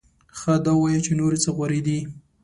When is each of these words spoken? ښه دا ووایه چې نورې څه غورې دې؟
ښه 0.39 0.53
دا 0.65 0.71
ووایه 0.75 0.99
چې 1.05 1.11
نورې 1.19 1.37
څه 1.43 1.49
غورې 1.55 1.79
دې؟ 1.85 1.99